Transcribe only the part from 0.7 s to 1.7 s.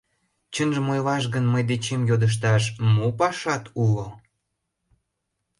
ойлаш гын, мый